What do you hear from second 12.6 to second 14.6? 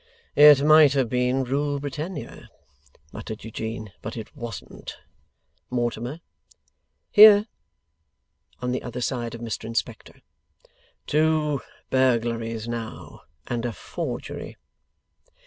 now, and a forgery!